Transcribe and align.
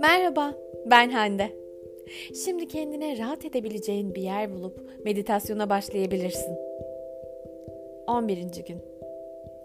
Merhaba, 0.00 0.54
ben 0.86 1.10
Hande. 1.10 1.50
Şimdi 2.44 2.68
kendine 2.68 3.18
rahat 3.18 3.44
edebileceğin 3.44 4.14
bir 4.14 4.22
yer 4.22 4.52
bulup 4.52 5.04
meditasyona 5.04 5.70
başlayabilirsin. 5.70 6.56
11. 8.06 8.36
gün. 8.38 8.78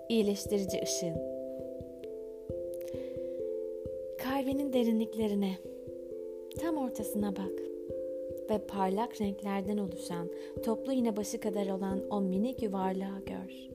İyileştirici 0.09 0.81
ışığın. 0.83 1.17
Kalbinin 4.18 4.74
derinliklerine, 4.74 5.52
tam 6.62 6.78
ortasına 6.78 7.36
bak 7.36 7.54
ve 8.50 8.58
parlak 8.68 9.22
renklerden 9.22 9.78
oluşan 9.78 10.29
toplu 10.63 10.94
iğne 10.94 11.18
başı 11.18 11.40
kadar 11.40 11.68
olan 11.68 12.02
o 12.10 12.22
minik 12.22 12.63
yuvarlağı 12.63 13.26
gör. 13.26 13.74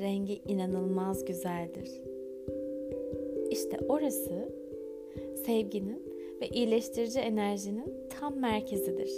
Rengi 0.00 0.40
inanılmaz 0.48 1.24
güzeldir. 1.24 1.90
İşte 3.50 3.78
orası 3.88 4.48
sevginin 5.46 6.02
ve 6.40 6.48
iyileştirici 6.48 7.20
enerjinin 7.20 7.94
tam 8.20 8.36
merkezidir. 8.36 9.10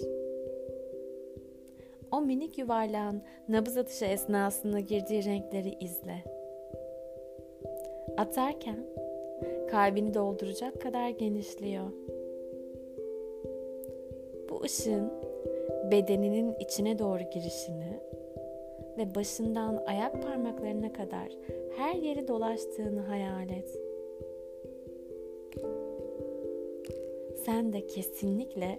O 2.13 2.21
minik 2.21 2.59
yuvarlağın 2.59 3.23
nabız 3.49 3.77
atışı 3.77 4.05
esnasında 4.05 4.81
girdiği 4.81 5.25
renkleri 5.25 5.75
izle. 5.81 6.25
Atarken 8.17 8.87
kalbini 9.71 10.15
dolduracak 10.15 10.81
kadar 10.83 11.09
genişliyor. 11.09 11.87
Bu 14.51 14.63
ışığın 14.63 15.13
bedeninin 15.91 16.55
içine 16.61 16.99
doğru 16.99 17.23
girişini 17.35 18.01
ve 18.99 19.15
başından 19.15 19.83
ayak 19.87 20.23
parmaklarına 20.23 20.93
kadar 20.93 21.29
her 21.77 21.95
yeri 21.95 22.29
dolaştığını 22.29 23.01
hayal 23.01 23.51
et. 23.51 23.79
Sen 27.45 27.73
de 27.73 27.87
kesinlikle 27.87 28.79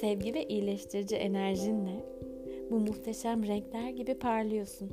sevgi 0.00 0.34
ve 0.34 0.46
iyileştirici 0.46 1.16
enerjinle 1.16 2.04
bu 2.70 2.78
muhteşem 2.80 3.46
renkler 3.46 3.90
gibi 3.90 4.14
parlıyorsun. 4.14 4.90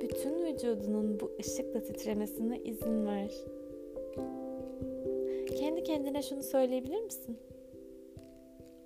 Bütün 0.00 0.46
vücudunun 0.46 1.20
bu 1.20 1.32
ışıkla 1.40 1.82
titremesine 1.82 2.60
izin 2.64 3.06
ver. 3.06 3.30
Kendi 5.58 5.82
kendine 5.82 6.22
şunu 6.22 6.42
söyleyebilir 6.42 7.02
misin? 7.02 7.36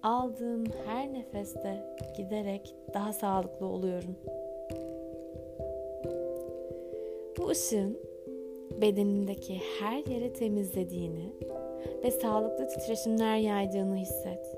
Aldığım 0.02 0.64
her 0.86 1.12
nefeste 1.12 1.96
giderek 2.16 2.74
daha 2.94 3.12
sağlıklı 3.12 3.66
oluyorum. 3.66 4.16
Bu 7.38 7.48
ışığın 7.48 7.98
bedenindeki 8.80 9.60
her 9.80 10.06
yere 10.06 10.32
temizlediğini 10.32 11.32
ve 12.04 12.10
sağlıklı 12.10 12.68
titreşimler 12.68 13.36
yaydığını 13.36 13.96
hisset. 13.96 14.56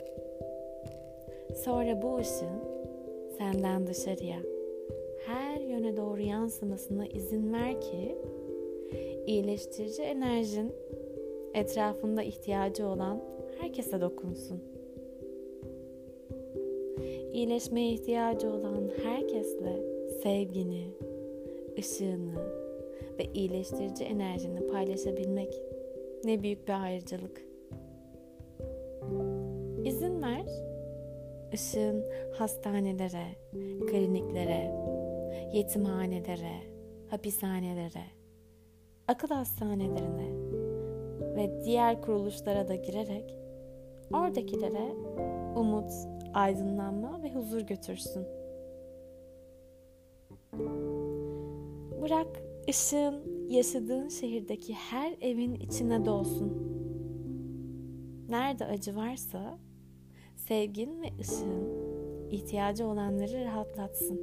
Sonra 1.56 2.02
bu 2.02 2.16
ışığın 2.16 2.62
senden 3.38 3.86
dışarıya 3.86 4.38
her 5.26 5.60
yöne 5.60 5.96
doğru 5.96 6.20
yansımasına 6.20 7.06
izin 7.06 7.52
ver 7.52 7.80
ki 7.80 8.18
iyileştirici 9.26 10.02
enerjin 10.02 10.72
etrafında 11.54 12.22
ihtiyacı 12.22 12.86
olan 12.86 13.20
herkese 13.60 14.00
dokunsun. 14.00 14.62
İyileşmeye 17.32 17.92
ihtiyacı 17.92 18.50
olan 18.50 18.90
herkesle 19.04 19.82
sevgini, 20.22 20.88
ışığını 21.78 22.34
ve 23.18 23.24
iyileştirici 23.34 24.04
enerjini 24.04 24.66
paylaşabilmek 24.66 25.60
ne 26.24 26.42
büyük 26.42 26.68
bir 26.68 26.82
ayrıcalık. 26.82 27.42
İzin 29.84 30.22
ver, 30.22 30.46
ışığın 31.54 32.04
hastanelere, 32.38 33.26
kliniklere, 33.90 34.74
yetimhanelere, 35.52 36.56
hapishanelere, 37.08 38.04
akıl 39.08 39.28
hastanelerine 39.28 40.32
ve 41.36 41.64
diğer 41.64 42.02
kuruluşlara 42.02 42.68
da 42.68 42.74
girerek 42.74 43.34
oradakilere 44.14 44.92
umut, 45.56 45.92
aydınlanma 46.34 47.22
ve 47.22 47.34
huzur 47.34 47.60
götürsün. 47.60 48.26
Bırak 52.02 52.42
ışığın 52.68 53.48
yaşadığın 53.48 54.08
şehirdeki 54.08 54.74
her 54.74 55.16
evin 55.20 55.54
içine 55.54 56.04
dolsun. 56.04 56.72
Nerede 58.28 58.64
acı 58.64 58.96
varsa 58.96 59.58
sevgin 60.36 61.02
ve 61.02 61.06
ışığın 61.20 61.82
ihtiyacı 62.30 62.86
olanları 62.86 63.44
rahatlatsın. 63.44 64.20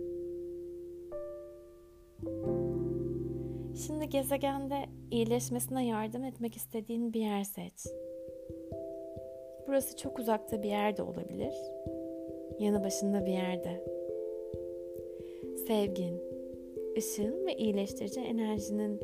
Şimdi 3.87 4.09
gezegende 4.09 4.85
iyileşmesine 5.11 5.85
yardım 5.85 6.23
etmek 6.23 6.55
istediğin 6.55 7.13
bir 7.13 7.21
yer 7.21 7.43
seç. 7.43 7.87
Burası 9.67 9.97
çok 9.97 10.19
uzakta 10.19 10.63
bir 10.63 10.69
yerde 10.69 11.03
olabilir. 11.03 11.53
Yanı 12.59 12.83
başında 12.83 13.25
bir 13.25 13.31
yerde. 13.31 13.83
Sevgin, 15.67 16.21
ışığın 16.97 17.47
ve 17.47 17.55
iyileştirici 17.55 18.19
enerjinin 18.19 18.99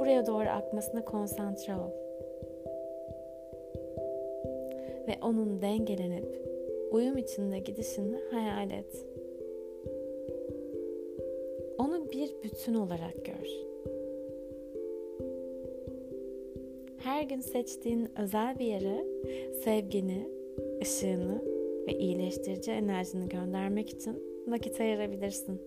buraya 0.00 0.26
doğru 0.26 0.48
akmasına 0.48 1.04
konsantre 1.04 1.72
ol. 1.72 1.90
Ve 5.08 5.18
onun 5.22 5.62
dengelenip 5.62 6.48
uyum 6.92 7.18
içinde 7.18 7.58
gidişini 7.58 8.16
hayal 8.30 8.70
et. 8.70 9.06
Onu 11.78 12.12
bir 12.12 12.34
bütün 12.42 12.74
olarak 12.74 13.24
gör. 13.24 13.70
Her 16.98 17.22
gün 17.22 17.40
seçtiğin 17.40 18.08
özel 18.18 18.58
bir 18.58 18.66
yere 18.66 19.04
sevgini, 19.64 20.28
ışığını 20.82 21.59
ve 21.86 21.98
iyileştirici 21.98 22.70
enerjini 22.70 23.28
göndermek 23.28 23.90
için 23.90 24.22
vakit 24.46 24.80
ayırabilirsin. 24.80 25.60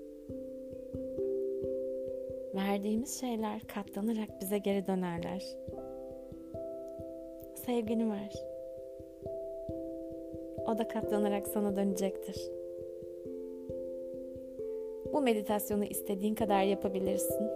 Verdiğimiz 2.56 3.19
şeyler 3.19 3.62
katlanarak 3.68 4.41
bize 4.41 4.57
geri 4.57 4.88
dönerler. 4.88 5.44
Sevgini 7.56 8.12
ver. 8.12 8.34
O 10.68 10.78
da 10.78 10.88
katlanarak 10.88 11.47
sana 11.47 11.75
dönecektir. 11.75 12.52
Bu 15.13 15.22
meditasyonu 15.22 15.85
istediğin 15.85 16.35
kadar 16.35 16.63
yapabilirsin. 16.63 17.47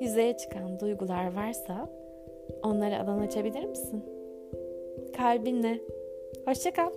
Yüzeye 0.00 0.36
çıkan 0.36 0.80
duygular 0.80 1.34
varsa 1.36 1.90
onlara 2.62 3.00
alan 3.00 3.18
açabilir 3.18 3.64
misin? 3.64 4.04
Kalbinle. 5.16 5.80
Hoşça 6.44 6.72
kal. 6.72 6.90